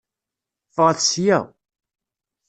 Ffɣet 0.69 0.99
sya. 1.11 1.39